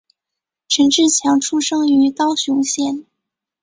[0.67, 3.05] 陈志强出生于高雄县。